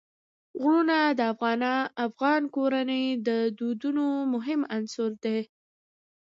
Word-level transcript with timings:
غرونه 0.61 0.97
د 1.19 1.21
افغان 2.07 2.41
کورنیو 2.55 3.21
د 3.27 3.29
دودونو 3.57 4.05
مهم 4.33 4.61
عنصر 4.75 5.11
دی. 5.23 5.39